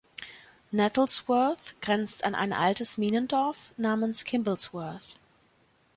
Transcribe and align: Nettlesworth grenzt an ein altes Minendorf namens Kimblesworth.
Nettlesworth 0.71 1.75
grenzt 1.79 2.23
an 2.23 2.33
ein 2.33 2.53
altes 2.53 2.97
Minendorf 2.97 3.71
namens 3.77 4.23
Kimblesworth. 4.23 5.15